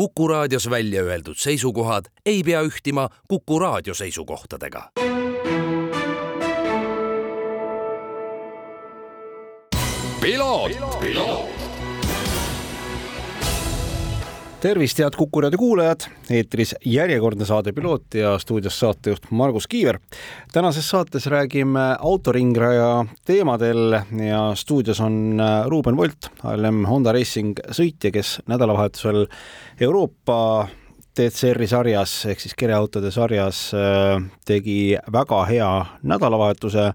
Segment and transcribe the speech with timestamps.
[0.00, 4.90] Kuku raadios välja öeldud seisukohad ei pea ühtima Kuku raadio seisukohtadega.
[14.60, 16.04] Tervist, head Kuku raadio kuulajad,
[16.36, 19.98] eetris järjekordne saade Piloot ja stuudios saatejuht Margus Kiiver.
[20.52, 28.12] tänases saates räägime autoringraja teemadel ja stuudios on äh, Ruuben Volt, ALM Honda Racing sõitja,
[28.12, 29.26] kes nädalavahetusel
[29.80, 30.68] Euroopa
[31.16, 36.90] DCR-i sarjas ehk siis kereautode sarjas äh, tegi väga hea nädalavahetuse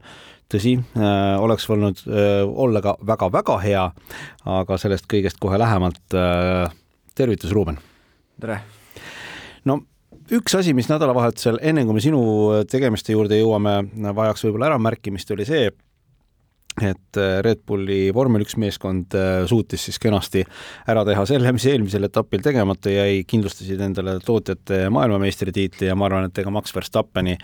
[0.53, 2.05] tõsi, äh, oleks olnud
[2.45, 3.91] olla ka väga-väga hea,
[4.45, 6.21] aga sellest kõigest kohe lähemalt
[7.15, 7.77] tervitus, Ruuben!
[8.41, 8.59] tere!
[9.65, 9.79] no
[10.35, 12.21] üks asi, mis nädalavahetusel, enne kui me sinu
[12.69, 13.77] tegemiste juurde jõuame,
[14.17, 15.69] vajaks võib-olla äramärkimist, oli see,
[16.83, 20.43] et Red Bulli vormel üks meeskond äh, suutis siis kenasti
[20.91, 26.27] ära teha selle, mis eelmisel etapil tegemata jäi, kindlustasid endale tootjate maailmameistritiitli ja ma arvan,
[26.27, 27.37] et ega Max Verstappeni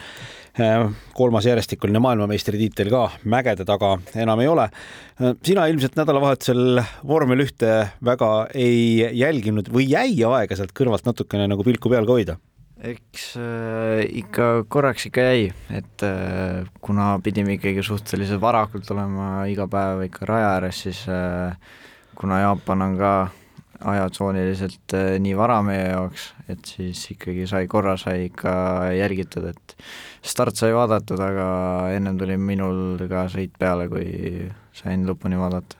[0.59, 0.83] äh,
[1.15, 4.67] kolmas järjestikuline maailmameistritiitel ka mägede taga enam ei ole.
[4.67, 7.73] Äh, sina ilmselt nädalavahetusel vormel ühte
[8.03, 12.41] väga ei jälginud või jäi aeg-ajalt kõrvalt natukene nagu pilku peal ka hoida
[12.81, 15.43] eks äh, ikka korraks ikka jäi,
[15.73, 21.53] et äh, kuna pidime ikkagi suhteliselt varakult olema iga päev ikka raja ääres, siis äh,
[22.17, 23.11] kuna Jaapan on ka
[23.93, 28.53] ajatsooniliselt äh, nii vara meie jaoks, et siis ikkagi sai korra, sai ikka
[28.97, 29.75] jälgitud, et
[30.25, 31.49] start sai vaadatud, aga
[31.93, 35.77] ennem tuli minul ka sõit peale, kui sain lõpuni vaadata.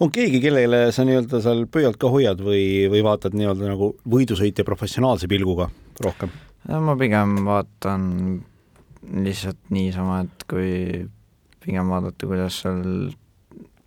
[0.00, 4.64] On keegi, kellele sa nii-öelda seal pöialt ka hoiad või, või vaatad nii-öelda nagu võidusõitja
[4.64, 5.66] professionaalse pilguga
[6.04, 6.32] rohkem?
[6.66, 8.08] ma pigem vaatan
[9.06, 11.06] lihtsalt niisama, et kui
[11.62, 12.82] pigem vaadata, kuidas seal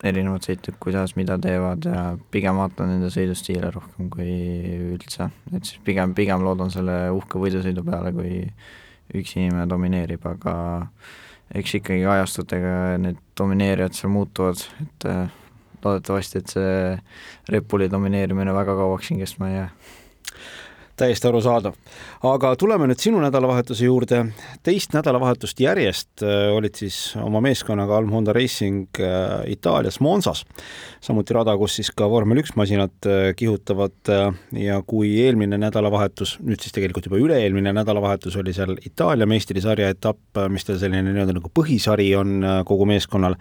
[0.03, 4.29] erinevad sõitjad, kuidas, mida teevad ja pigem vaatan nende sõidustiile rohkem kui
[4.93, 8.45] üldse, et siis pigem, pigem loodan selle uhke võidusõidu peale, kui
[9.19, 10.55] üks inimene domineerib, aga
[11.59, 15.09] eks ikkagi ajastutega need domineerijad seal muutuvad, et
[15.83, 16.75] loodetavasti, et see
[17.51, 19.69] Red Bulli domineerimine väga kauaks siin kestma ei jää
[20.99, 21.75] täiesti arusaadav.
[22.27, 24.23] aga tuleme nüüd sinu nädalavahetuse juurde.
[24.63, 30.45] teist nädalavahetust järjest äh, olid siis oma meeskonnaga Alm Honda Racing äh, Itaalias Monsas,
[31.01, 34.11] samuti rada, kus siis ka vormel üks masinad äh, kihutavad
[34.55, 40.41] ja kui eelmine nädalavahetus, nüüd siis tegelikult juba üle-eelmine nädalavahetus oli seal Itaalia meistrisarja etapp,
[40.51, 43.35] mis tal selline nii-öelda nagu põhisari on kogu meeskonnal,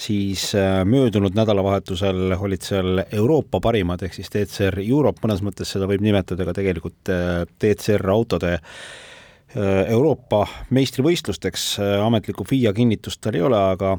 [0.00, 0.50] siis
[0.88, 6.46] möödunud nädalavahetusel olid seal Euroopa parimad ehk siis DCR Europe, mõnes mõttes seda võib nimetada
[6.46, 13.44] ka tegelikult et DCR äh, autode äh, Euroopa meistrivõistlusteks äh, ametlikku FIA kinnitust tal ei
[13.46, 13.98] ole, aga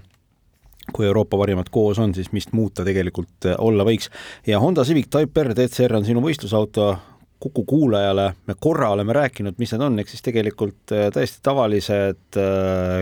[0.91, 4.09] kui Euroopa parimad koos on, siis mis muud ta tegelikult olla võiks.
[4.47, 6.93] ja Honda Civic Type R DCR on sinu võistlusauto,
[7.41, 12.37] Kuku kuulajale me korra oleme rääkinud, mis need on, ehk siis tegelikult täiesti tavalised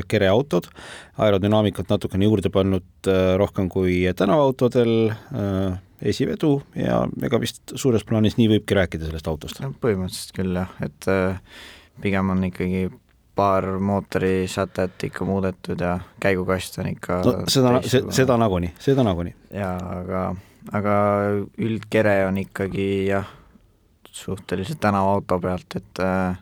[0.07, 0.69] kereautod,
[1.19, 3.09] aerodünaamikat natukene juurde pannud
[3.41, 4.93] rohkem kui tänavaautodel,
[6.01, 9.61] esivedu ja ega vist suures plaanis nii võibki rääkida sellest autost?
[9.63, 11.39] no põhimõtteliselt küll jah, et äh,
[12.01, 12.87] pigem on ikkagi
[13.39, 17.79] paar mootorisätet ikka muudetud ja käigukast on ikka no seda,
[18.15, 19.35] seda nagunii, seda nagunii.
[19.55, 20.23] jaa, aga,
[20.75, 20.95] aga
[21.57, 23.29] üldkere on ikkagi jah,
[24.11, 26.39] suhteliselt tänavaauto pealt, et äh,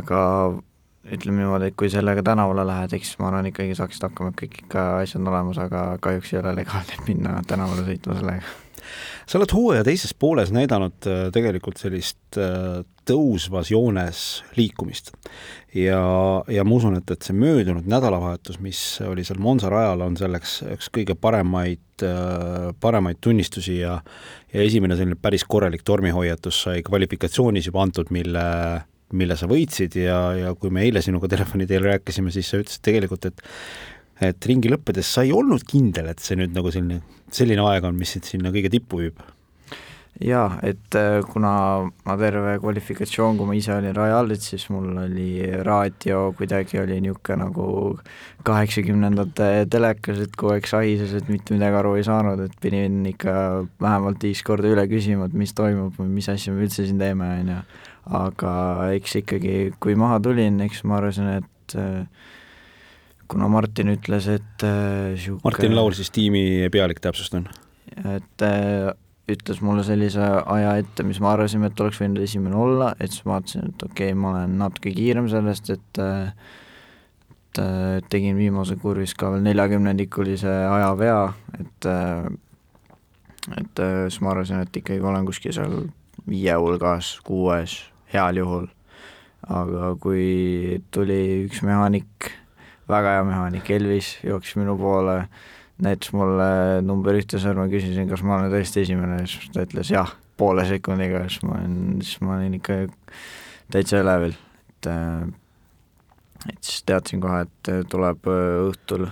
[0.00, 0.20] aga
[1.08, 4.86] ütleme niimoodi, et kui sellega tänavale lähed, eks ma arvan, ikkagi saaksid hakkama, kõik ikka
[5.00, 8.58] asjad on olemas, aga kahjuks ei ole legaalne minna tänavale sõitma sellega.
[9.26, 15.12] sa oled hooaja teises pooles näidanud äh, tegelikult sellist äh, tõusvas joones liikumist
[15.74, 16.02] ja,
[16.50, 20.60] ja ma usun, et, et see möödunud nädalavahetus, mis oli seal Monza rajal, on selleks
[20.74, 24.00] üks kõige paremaid, äh, paremaid tunnistusi ja
[24.52, 28.48] ja esimene selline päris korralik tormihoiatus sai kvalifikatsioonis juba antud, mille
[29.16, 32.84] mille sa võitsid ja, ja kui me eile sinuga telefoni teel rääkisime, siis sa ütlesid
[32.86, 33.42] tegelikult, et
[34.20, 37.00] et ringi lõppedes sa ei olnud kindel, et see nüüd nagu selline,
[37.32, 39.22] selline aeg on, mis sind sinna kõige tippu viib?
[40.20, 41.52] Jaa, et äh, kuna
[42.06, 45.30] ma terve kvalifikatsioon, kui ma ise olin Royalit, siis mul oli
[45.64, 47.68] raadio kuidagi oli niisugune nagu
[48.44, 53.34] kaheksakümnendate telekas, et kogu aeg sahises, et mitte midagi aru ei saanud, et pidin ikka
[53.80, 57.30] vähemalt viis korda üle küsima, et mis toimub või mis asja me üldse siin teeme,
[57.40, 57.62] on ju
[58.20, 58.52] aga
[58.96, 62.30] eks ikkagi, kui maha tulin, eks ma arvasin, et äh,
[63.30, 66.42] kuna Martin ütles, et äh, sihuke Martin Laul siis tiimi
[66.72, 67.48] pealik, täpsustan.
[68.00, 68.90] et äh,
[69.34, 73.26] ütles mulle sellise aja ette, mis me arvasime, et oleks võinud esimene olla, et siis
[73.28, 76.04] vaatasin, et okei okay,, ma olen natuke kiirem sellest, et
[77.50, 81.22] et tegin viimase kurvis ka veel neljakümnendikulise ajavea,
[81.58, 81.88] et
[83.56, 85.78] et äh, siis ma arvasin, et ikkagi olen kuskil seal
[86.28, 87.78] viie hulgas, kuues,
[88.12, 88.68] heal juhul.
[89.50, 92.28] aga kui tuli üks mehaanik,
[92.92, 95.24] väga hea mehaanik, Elvis, jooksis minu poole,
[95.84, 96.50] näitas mulle
[96.84, 101.24] number ühte sõrme, küsisin, kas ma olen tõesti esimene, siis ta ütles jah, poole sekundiga,
[101.28, 102.82] siis ma olin, siis ma olin ikka
[103.72, 104.36] täitsa elevil,
[104.72, 105.30] et äh,
[106.48, 109.08] et siis teadsin kohe, et tuleb õhtul,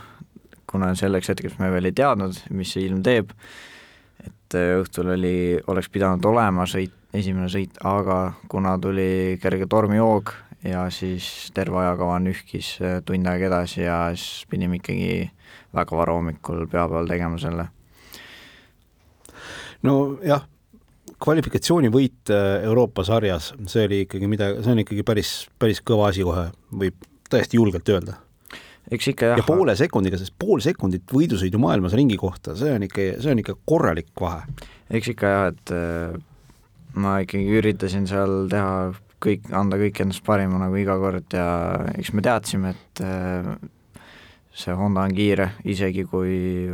[0.69, 3.33] kuna selleks hetkeks me veel ei teadnud, mis see ilm teeb,
[4.25, 5.37] et õhtul oli,
[5.69, 10.33] oleks pidanud olema sõit, esimene sõit, aga kuna tuli kerge tormihoog
[10.65, 12.77] ja siis terve ajakava nühkis
[13.07, 15.31] tund aega edasi ja siis pidime ikkagi
[15.77, 17.69] väga vara hommikul pühapäeval tegema selle.
[19.83, 20.47] nojah,
[21.23, 22.33] kvalifikatsioonivõit
[22.63, 27.07] Euroopa sarjas, see oli ikkagi midagi, see on ikkagi päris, päris kõva asi kohe, võib
[27.31, 28.19] täiesti julgelt öelda
[28.91, 29.41] eks ikka jah.
[29.41, 33.43] ja poole sekundiga, sest pool sekundit võidusõidu maailmas ringi kohta, see on ikka, see on
[33.43, 34.47] ikka korralik vahe.
[34.91, 36.17] eks ikka jah, et äh,
[36.99, 41.49] ma ikkagi üritasin seal teha kõik, anda kõik endast parima nagu iga kord ja
[41.99, 43.53] eks me teadsime, et äh,
[44.55, 46.69] see Honda on kiire, isegi kui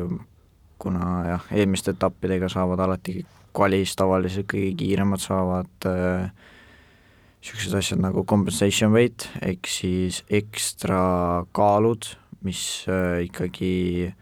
[0.80, 3.22] kuna jah, eelmiste etappidega saavad alati
[3.54, 12.10] kvalis tavaliselt kõige kiiremad saavad niisugused äh, asjad nagu compensation weight ehk siis ekstra kaalud
[12.44, 14.12] mis äh, ikkagi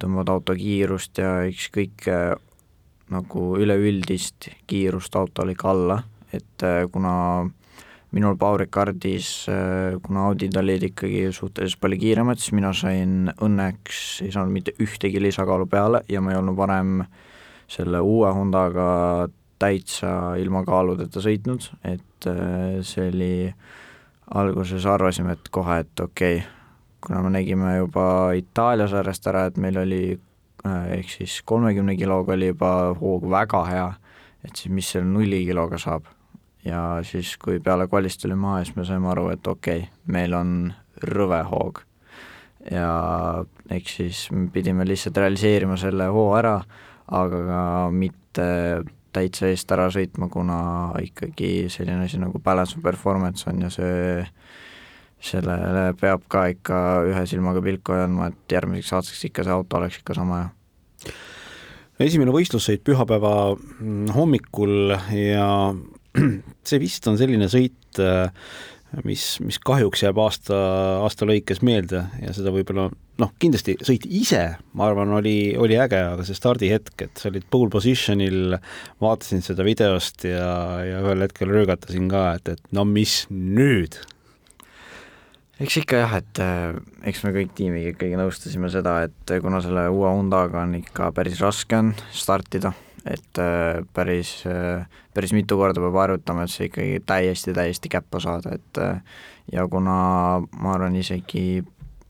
[0.00, 2.18] tõmbavad auto kiirust ja eks kõike
[3.12, 6.00] nagu üleüldist kiirust autol ikka alla,
[6.36, 7.14] et äh, kuna
[8.16, 14.02] minul Power Ricardis, äh, kuna Audid olid ikkagi suhteliselt palju kiiremad, siis mina sain õnneks,
[14.24, 17.00] ei saanud mitte ühtegi lisakaalu peale ja ma ei olnud varem
[17.68, 18.90] selle uue Hondaga
[19.58, 22.28] täitsa ilma kaaludeta sõitnud, et
[22.84, 23.32] see oli,
[24.36, 26.52] alguses arvasime, et kohe, et okei okay,,
[27.06, 30.02] kuna me nägime juba Itaalia sarjast ära, et meil oli
[30.66, 33.86] äh, ehk siis kolmekümne kiloga oli juba hoog väga hea,
[34.44, 36.08] et siis mis selle nulli kiloga saab.
[36.66, 40.34] Ja siis, kui peale kvalist tuli maha, siis me saime aru, et okei okay,, meil
[40.34, 40.50] on
[41.02, 41.82] rõve hoog.
[42.70, 42.90] ja
[43.70, 46.58] eks siis me pidime lihtsalt realiseerima selle hoo ära,
[47.14, 47.60] aga ka
[47.94, 48.46] mitte
[49.16, 50.58] täitsa eest ära sõitma, kuna
[51.02, 54.24] ikkagi selline asi nagu balance performance on ja see
[55.26, 60.00] sellele peab ka ikka ühe silmaga pilku andma, et järgmiseks aastaks ikka see auto oleks
[60.02, 61.14] ikka sama hea.
[62.08, 65.48] esimene võistlussõit pühapäeva mm, hommikul ja
[66.68, 68.30] see vist on selline sõit, äh,
[69.04, 70.56] mis, mis kahjuks jääb aasta,
[71.04, 72.88] aasta lõikes meelde ja seda võib-olla
[73.20, 74.42] noh, kindlasti sõit ise,
[74.76, 78.58] ma arvan, oli, oli äge, aga see stardihetk, et sa olid pole position'il,
[79.02, 80.50] vaatasin seda videost ja,
[80.86, 83.98] ja ühel hetkel röögatasin ka, et, et no mis nüüd?
[85.56, 86.76] Eks ikka jah, et äh,
[87.08, 91.40] eks me kõik tiimiga ikkagi nõustasime seda, et kuna selle uue Hondaga on ikka päris
[91.40, 92.74] raske on startida,
[93.06, 94.40] et äh, päris,
[95.14, 98.82] päris mitu korda peab harjutama, et see ikkagi täiesti, täiesti käppa saada, et
[99.52, 99.96] ja kuna
[100.42, 101.62] ma arvan, isegi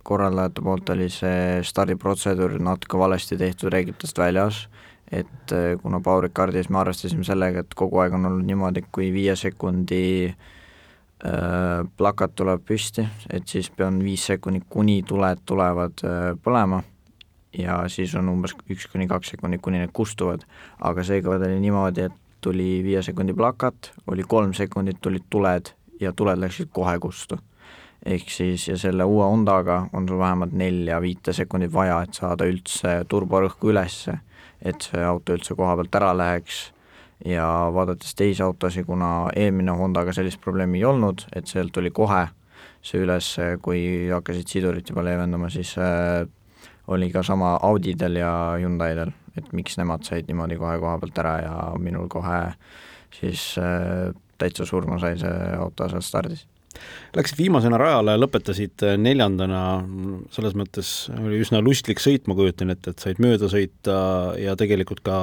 [0.06, 4.66] korraldajate poolt oli see stardiprotseduur natuke valesti tehtud reeglitest väljas,
[5.12, 9.10] et kuna Power Ricardis me arvestasime sellega, et kogu aeg on olnud niimoodi, et kui
[9.14, 10.54] viie sekundi äh,
[11.24, 13.00] Äh, plakat tuleb püsti,
[13.32, 16.82] et siis pean viis sekundit, kuni tuled tulevad äh, põlema
[17.58, 20.44] ja siis on umbes üks kuni kaks sekundit, kuni need kustuvad,
[20.84, 26.12] aga seekord oli niimoodi, et tuli viie sekundi plakat, oli kolm sekundit, tulid tuled ja
[26.12, 27.38] tuled läksid kohe kustu.
[28.06, 33.00] ehk siis, ja selle uue Hondaga on sul vähemalt nelja-viite sekundit vaja, et saada üldse
[33.08, 34.18] turborõhku ülesse,
[34.62, 36.60] et see auto üldse koha pealt ära läheks
[37.24, 42.28] ja vaadates teisi autosid, kuna eelmine Hondaga sellist probleemi ei olnud, et sealt tuli kohe
[42.86, 43.80] see üles, kui
[44.12, 46.28] hakkasid sidurid juba leevendama, siis äh,
[46.86, 51.38] oli ka sama Audidel ja Hyundai'del, et miks nemad said niimoodi kohe koha pealt ära
[51.42, 52.42] ja minul kohe
[53.16, 56.46] siis äh, täitsa surma sai see auto seal stardis
[57.16, 59.60] Läksid viimasena rajale, lõpetasid neljandana,
[60.34, 63.96] selles mõttes oli üsna lustlik sõit, ma kujutan ette, et said mööda sõita
[64.40, 65.18] ja tegelikult ka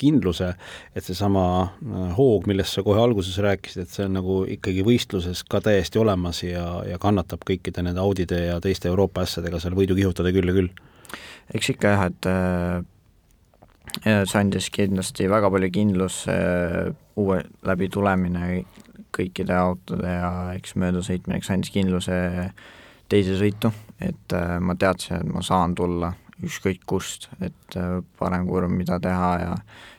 [0.00, 0.54] kindluse,
[0.96, 5.44] et seesama äh, hoog, millest sa kohe alguses rääkisid, et see on nagu ikkagi võistluses
[5.50, 9.98] ka täiesti olemas ja, ja kannatab kõikide nende Audide ja teiste Euroopa asjadega seal võidu
[9.98, 10.72] kihutada küll ja küll.
[11.54, 18.64] Eks ikka jah, et äh, see andis kindlasti väga palju kindlust, see uue läbitulemine
[19.14, 22.18] kõikide autode ja eks möödasõitmine, eks andis kindluse
[23.10, 23.70] teise sõitu,
[24.02, 26.12] et äh, ma teadsin, et ma saan tulla
[26.44, 29.52] ükskõik kust, et äh, parem kurv, mida teha ja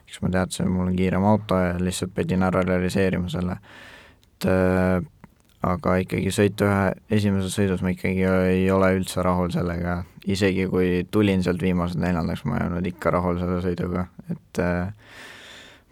[0.05, 3.59] eks ma teadsin, et mul on kiirem auto ja lihtsalt pidin ära realiseerima selle.
[4.35, 4.99] et äh,
[5.65, 11.05] aga ikkagi sõita ühe esimeses sõidus ma ikkagi ei ole üldse rahul sellega, isegi kui
[11.11, 14.91] tulin sealt viimased neljandaks, ma ei olnud ikka rahul selle sõiduga, et äh,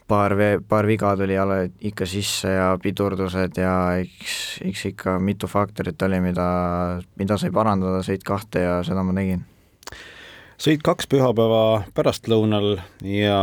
[0.07, 0.35] paar
[0.69, 6.19] paar viga tuli jälle ikka sisse ja pidurdused ja eks, eks ikka mitu faktorit oli,
[6.21, 6.45] mida,
[7.19, 9.43] mida sai parandada, sõit kahte ja seda ma tegin.
[10.63, 13.39] Sõit kaks pühapäeva pärastlõunal ja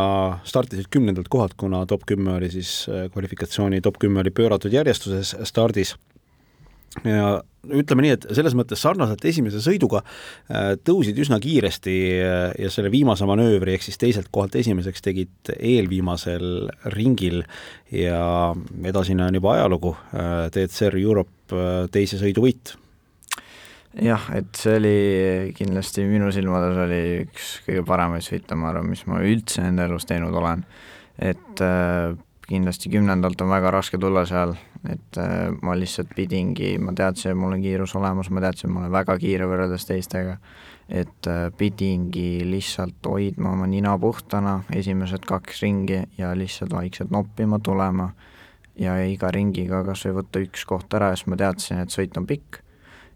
[0.46, 5.96] startisid kümnendalt kohalt, kuna top kümme oli siis kvalifikatsiooni top kümme oli pööratud järjestuses stardis
[7.04, 12.70] ja ütleme nii, et selles mõttes sarnaselt esimese sõiduga äh, tõusid üsna kiiresti äh, ja
[12.72, 17.42] selle viimase manöövri ehk siis teiselt kohalt esimeseks tegid eelviimasel ringil
[17.94, 18.22] ja
[18.90, 19.94] edasine on juba ajalugu,
[20.54, 21.60] DCR äh, Europe
[21.92, 22.74] teise sõidu võit.
[24.00, 24.96] jah, et see oli
[25.58, 30.08] kindlasti minu silmades oli üks kõige paremaid sõite, ma arvan, mis ma üldse enda elus
[30.08, 30.64] teinud olen.
[31.18, 31.62] et
[32.50, 34.54] kindlasti kümnendalt on väga raske tulla seal,
[34.88, 38.94] et äh, ma lihtsalt pidingi, ma teadsin, mul on kiirus olemas, ma teadsin, ma olen
[38.94, 40.38] väga kiire võrreldes teistega,
[40.88, 47.60] et äh, pidingi lihtsalt hoidma oma nina puhtana esimesed kaks ringi ja lihtsalt vaikselt noppima
[47.62, 48.10] tulema
[48.80, 52.26] ja iga ringiga kas või võtta üks koht ära, siis ma teadsin, et sõit on
[52.30, 52.62] pikk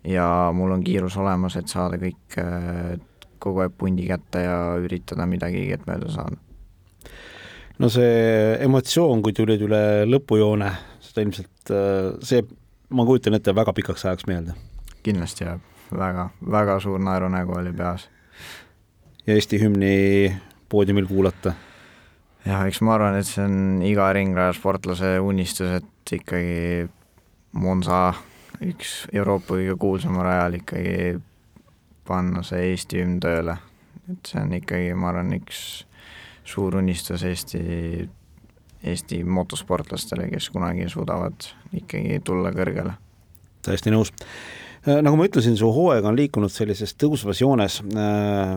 [0.04, 2.96] ja mul on kiirus olemas, et saada kõik äh,
[3.40, 6.40] kogu aeg pundi kätte ja üritada midagi mööda saada.
[7.82, 10.68] No see emotsioon, kui tulid üle lõpujoone,
[11.14, 12.42] seda ilmselt, äh, see,
[12.90, 14.54] ma kujutan ette, väga pikaks ajaks meelde.
[15.04, 15.60] kindlasti jääb,
[15.92, 18.08] väga, väga suur naerunägu oli peas.
[19.26, 20.34] ja Eesti hümni
[20.68, 21.54] poodiumil kuulata?
[22.46, 26.88] jah, eks ma arvan, et see on iga ringrajasportlase unistus, et ikkagi
[27.52, 28.14] Monza,
[28.64, 31.20] üks Euroopa kõige kuulsama rajal ikkagi
[32.08, 33.58] panna see Eesti hümn tööle.
[34.10, 35.84] et see on ikkagi, ma arvan, üks
[36.44, 38.08] suur unistus Eesti,
[38.84, 42.92] Eesti motosportlastele, kes kunagi suudavad ikkagi tulla kõrgele.
[43.64, 48.54] täiesti nõus äh, nagu ma ütlesin, su hooaeg on liikunud sellises tõusvas joones äh,.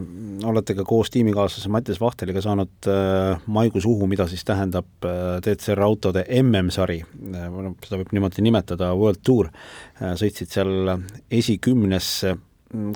[0.48, 5.84] olete ka koos tiimikaaslase Mattias Vahteliga saanud äh, maikuus uhu, mida siis tähendab äh, DCR
[5.88, 9.52] autode MM-sari seda võib niimoodi nimetada, World Tour
[10.00, 10.98] sõitsid seal
[11.32, 12.36] esikümnesse.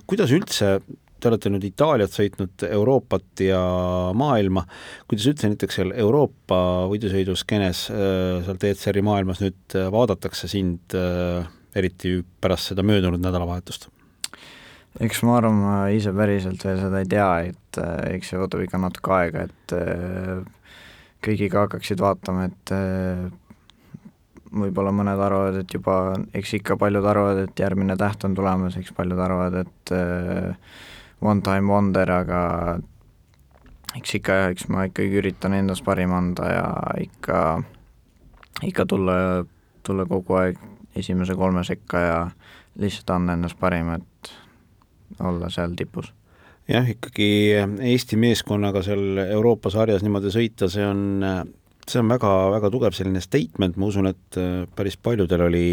[0.05, 0.79] kuidas üldse
[1.22, 3.62] te olete nüüd Itaaliat sõitnud, Euroopat ja
[4.18, 4.66] maailma,
[5.10, 6.60] kuidas üldse näiteks seal Euroopa
[6.92, 11.46] võidusõiduskeenes, äh, seal DCR-i maailmas nüüd äh, vaadatakse sind, äh,
[11.78, 13.90] eriti pärast seda möödunud nädalavahetust?
[15.00, 17.78] eks ma arvan, ma ise päriselt veel seda ei tea, et
[18.12, 19.75] eks see võtab ikka natuke aega, et
[21.24, 22.74] kõik ikka hakkaksid vaatama, et
[24.51, 25.96] võib-olla mõned arvavad, et juba,
[26.36, 29.96] eks ikka paljud arvavad, et järgmine täht on tulemas, eks paljud arvavad, et
[31.22, 32.42] one time wonder, aga
[33.98, 36.68] eks ikka jah, eks ma ikkagi üritan endast parim anda ja
[37.01, 37.40] ikka,
[38.68, 39.18] ikka tulla,
[39.84, 40.60] tulla kogu aeg
[40.98, 42.18] esimese kolme sekka ja
[42.82, 44.34] lihtsalt anda endast parim, et
[45.20, 46.12] olla seal tipus
[46.72, 47.30] jah, ikkagi
[47.92, 51.01] Eesti meeskonnaga seal Euroopa sarjas niimoodi sõita, see on,
[51.88, 54.42] see on väga, väga tugev selline statement, ma usun, et
[54.75, 55.66] päris paljudel oli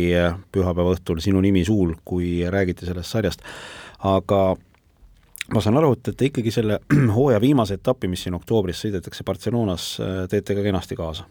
[0.52, 3.45] pühapäeva õhtul sinu nimi suul, kui räägiti sellest sarjast.
[3.99, 4.40] aga
[5.55, 6.81] ma saan aru, et te ikkagi selle
[7.17, 11.28] hooaja viimase etapi, mis siin oktoobris sõidetakse Barcelonas, äh, teete ka kenasti kaasa?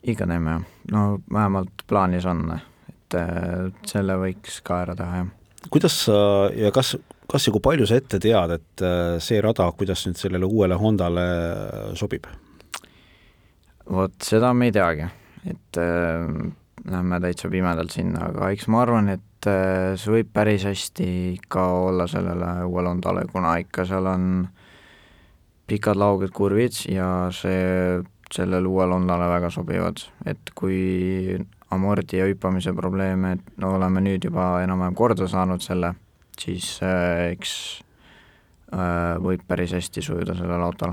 [0.00, 2.46] ikka teeme jah, no vähemalt plaanis on,
[2.88, 5.66] et äh, selle võiks ka ära teha, jah.
[5.68, 6.20] kuidas sa
[6.56, 6.94] ja kas,
[7.30, 10.78] kas ja kui palju sa ette tead, et äh, see rada, kuidas nüüd sellele uuele
[10.80, 11.26] Hondale
[12.00, 12.30] sobib?
[13.90, 15.10] vot seda me ei teagi,
[15.50, 16.32] et äh,
[16.88, 21.06] lähme täitsa pimedalt sinna, aga eks ma arvan, et et äh, see võib päris hästi
[21.38, 24.48] ikka olla sellele uuele Hondale, kuna ikka seal on
[25.70, 31.38] pikad lauged kurvid ja see sellele uuele Hondale väga sobivad, et kui
[31.70, 35.94] amordi ja hüppamise probleeme no oleme nüüd juba enam-vähem korda saanud selle,
[36.38, 37.54] siis äh, eks
[38.74, 40.92] äh, võib päris hästi sujuda sellel autol.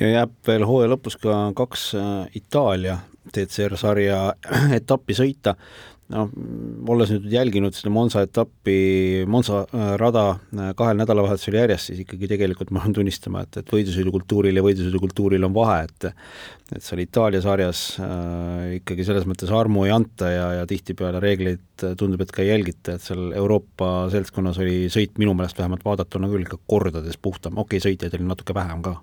[0.00, 2.98] ja jääb veel hooaja lõpus ka kaks äh, Itaalia
[3.34, 4.32] DCR sarja
[4.80, 5.58] etappi sõita,
[6.12, 6.30] noh,
[6.88, 8.76] olles nüüd jälginud seda Monza etappi,
[9.30, 13.74] Monza äh, rada äh, kahel nädalavahetusel järjest, siis ikkagi tegelikult ma pean tunnistama, et, et
[13.74, 16.12] võidusõidukultuuril ja võidusõidukultuuril on vahe, et
[16.68, 21.84] et seal Itaalia sarjas äh, ikkagi selles mõttes armu ei anta ja, ja tihtipeale reegleid
[21.84, 25.86] äh, tundub, et ka ei jälgita, et seal Euroopa seltskonnas oli sõit minu meelest vähemalt
[25.88, 28.98] vaadatuna küll ikka kordades puhtam, okei okay,, sõitjaid oli natuke vähem ka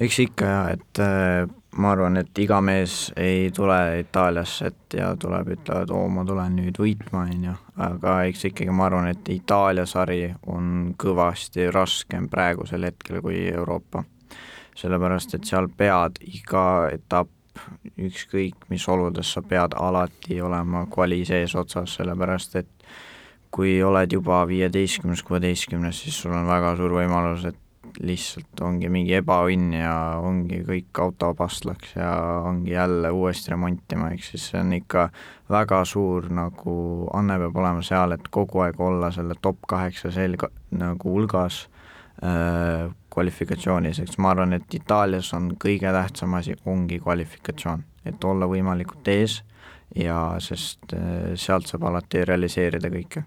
[0.00, 5.12] eks ikka jah, et äh, ma arvan, et iga mees ei tule Itaaliasse, et ja
[5.16, 7.54] tuleb, ütlevad, oo, ma tulen nüüd võitma, on ju,
[7.86, 14.04] aga eks ikkagi ma arvan, et Itaalia sari on kõvasti raskem praegusel hetkel kui Euroopa.
[14.76, 17.28] sellepärast, et seal pead iga etapp
[18.00, 22.70] ükskõik mis oludes, sa pead alati olema kvali sees otsas, sellepärast et
[23.52, 27.61] kui oled juba viieteistkümnes, kuueteistkümnes, siis sul on väga suur võimalus, et
[28.00, 32.10] lihtsalt ongi mingi ebaõnn ja ongi kõik auto pastlaks ja
[32.48, 35.08] ongi jälle uuesti remontima, ehk siis see on ikka
[35.52, 36.76] väga suur nagu,
[37.14, 41.66] anne peab olema seal, et kogu aeg olla selle top kaheksa selga nagu hulgas
[42.24, 48.48] äh, kvalifikatsioonis, eks ma arvan, et Itaalias on kõige tähtsam asi, ongi kvalifikatsioon, et olla
[48.48, 49.42] võimalikult ees
[49.98, 53.26] ja sest äh, sealt saab alati realiseerida kõike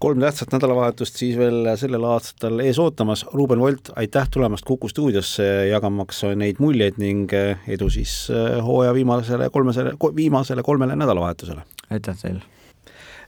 [0.00, 3.26] kolm tähtsat nädalavahetust siis veel sellel aastal ees ootamas.
[3.32, 7.32] Ruuben Volt, aitäh tulemast Kuku stuudiosse, jagamaks neid muljeid ning
[7.68, 11.66] edu siis äh, hooaja viimasele kolmesele, viimasele kolmele nädalavahetusele.
[11.90, 12.40] aitäh teile!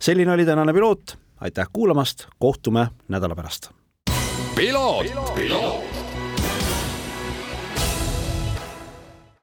[0.00, 3.70] selline oli tänane piloot, aitäh kuulamast, kohtume nädala pärast.
[4.56, 6.11] piloot, piloot..